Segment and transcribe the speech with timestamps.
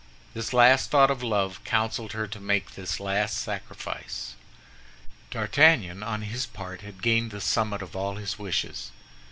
[0.33, 4.33] This last thought of love counseled her to make this last sacrifice.
[5.29, 8.89] D'Artagnan, on his part, had gained the summit of all his wishes.